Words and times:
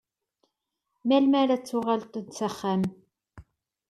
Melmi 1.07 1.37
ara 1.41 1.55
d-tuɣaleḍ 1.61 2.13
s 2.37 2.39
axxam? 2.47 2.83